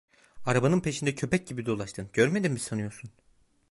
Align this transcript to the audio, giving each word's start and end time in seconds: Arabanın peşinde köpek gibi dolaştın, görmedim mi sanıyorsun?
Arabanın 0.45 0.79
peşinde 0.79 1.15
köpek 1.15 1.47
gibi 1.47 1.65
dolaştın, 1.65 2.09
görmedim 2.13 2.51
mi 2.53 2.59
sanıyorsun? 2.59 3.11